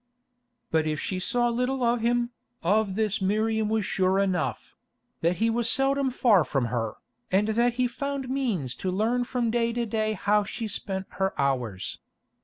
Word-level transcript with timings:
But 0.71 0.87
if 0.87 0.99
she 0.99 1.19
saw 1.19 1.49
little 1.49 1.83
of 1.83 2.01
him, 2.01 2.31
of 2.63 2.95
this 2.95 3.21
Miriam 3.21 3.69
was 3.69 3.85
sure 3.85 4.17
enough—that 4.17 5.35
he 5.35 5.47
was 5.47 5.69
seldom 5.69 6.09
far 6.09 6.43
from 6.43 6.65
her, 6.73 6.95
and 7.31 7.49
that 7.49 7.75
he 7.75 7.85
found 7.85 8.27
means 8.27 8.73
to 8.77 8.89
learn 8.89 9.25
from 9.25 9.51
day 9.51 9.71
to 9.73 9.85
day 9.85 10.13
how 10.13 10.43
she 10.43 10.67
spent 10.67 11.05
her 11.19 11.39
hours. 11.39 11.99